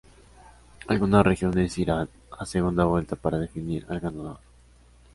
[0.87, 4.39] Algunas regiones irán a segunda vuelta para definir al ganador.